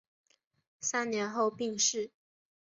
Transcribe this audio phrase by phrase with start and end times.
[0.79, 2.09] 三年后病逝。